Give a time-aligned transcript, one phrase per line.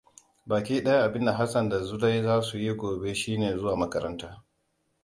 [0.45, 4.43] Baki daya abinda Hassan da Zulai za su yi gobe shine zuwa makaranta.